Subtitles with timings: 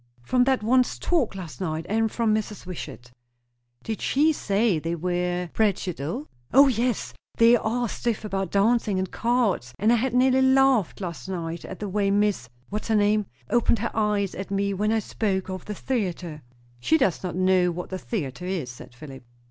[0.23, 1.85] "From that one's talk last night.
[1.87, 2.65] And from Mrs.
[2.65, 3.11] Wishart."
[3.83, 6.55] "Did she say they were puritanical?" "Yes.
[6.55, 7.13] O yes!
[7.37, 11.77] they are stiff about dancing and cards; and I had nearly laughed last night at
[11.79, 13.27] the way Miss what's her name?
[13.51, 16.41] opened her eyes at me when I spoke of the theatre."
[16.79, 19.23] "She does not know what the theatre is," said Philip.